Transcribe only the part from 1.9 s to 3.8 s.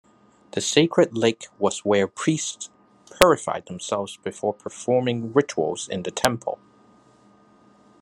priests purified